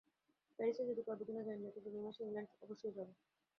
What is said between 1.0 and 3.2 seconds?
পারব কিনা জানি না, কিন্তু মে মাসে ইংলণ্ডে অবশ্যই যাব।